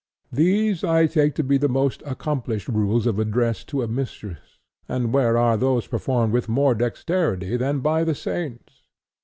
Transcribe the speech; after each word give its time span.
These 0.31 0.83
I 0.83 1.05
take 1.05 1.35
to 1.35 1.43
be 1.43 1.59
the 1.59 1.69
most 1.69 2.01
accomplished 2.07 2.67
rules 2.67 3.05
of 3.05 3.19
address 3.19 3.63
to 3.65 3.83
a 3.83 3.87
mistress; 3.87 4.57
and 4.89 5.13
where 5.13 5.37
are 5.37 5.57
these 5.57 5.85
performed 5.85 6.33
with 6.33 6.49
more 6.49 6.73
dexterity 6.73 7.55
than 7.55 7.81
by 7.81 8.03
the 8.03 8.15
saints? 8.15 8.81